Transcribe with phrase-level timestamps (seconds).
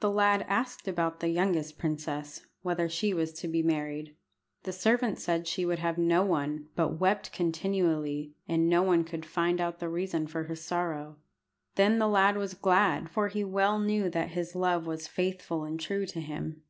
[0.00, 4.16] The lad asked about the youngest princess, whether she was to be married.
[4.62, 9.26] The servant said she would have no one, but wept continually, and no one could
[9.26, 11.18] find out the reason for her sorrow.
[11.74, 15.78] Then the lad was glad, for he well knew that his love was faithful and
[15.78, 16.62] true to him.